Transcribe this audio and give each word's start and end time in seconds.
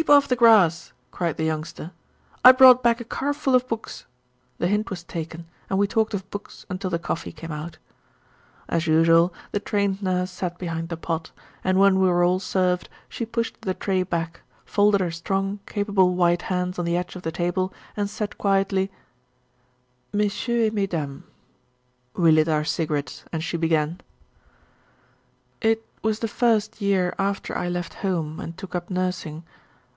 "Keep 0.00 0.10
off 0.10 0.28
the 0.28 0.36
grass," 0.36 0.92
cried 1.10 1.36
the 1.36 1.44
Youngster. 1.44 1.90
"I 2.44 2.52
brought 2.52 2.84
back 2.84 3.00
a 3.00 3.04
car 3.04 3.34
full 3.34 3.54
of 3.56 3.68
books." 3.68 4.06
The 4.58 4.68
hint 4.68 4.88
was 4.90 5.02
taken, 5.02 5.46
and 5.68 5.76
we 5.78 5.86
talked 5.88 6.14
of 6.14 6.30
books 6.30 6.64
until 6.70 6.88
the 6.88 7.00
coffee 7.00 7.32
came 7.32 7.50
out. 7.50 7.76
As 8.68 8.86
usual, 8.86 9.34
the 9.50 9.58
Trained 9.60 10.00
Nurse 10.00 10.30
sat 10.30 10.56
behind 10.56 10.88
the 10.88 10.96
pot, 10.96 11.32
and 11.64 11.78
when 11.80 11.98
we 11.98 12.06
were 12.08 12.22
all 12.24 12.38
served, 12.38 12.88
she 13.08 13.26
pushed 13.26 13.60
the 13.62 13.74
tray 13.74 14.02
back, 14.04 14.40
folded 14.64 15.00
her 15.00 15.10
strong 15.10 15.58
capable 15.66 16.14
white 16.14 16.42
hands 16.42 16.78
on 16.78 16.84
the 16.86 16.96
edge 16.96 17.16
of 17.16 17.22
the 17.22 17.32
table, 17.32 17.72
and 17.96 18.08
said 18.08 18.38
quietly: 18.38 18.92
"Messieurs 20.12 20.68
et 20.68 20.72
Mesdames" 20.74 21.24
We 22.14 22.30
lit 22.30 22.48
our 22.48 22.64
cigarettes, 22.64 23.24
and 23.32 23.42
she 23.44 23.56
began: 23.58 24.00
It 25.60 25.84
was 26.02 26.20
the 26.20 26.28
first 26.28 26.80
year 26.80 27.14
after 27.18 27.58
I 27.58 27.68
left 27.68 27.94
home 27.94 28.38
and 28.40 28.56
took 28.56 28.74
up 28.76 28.88
nursing. 28.90 29.42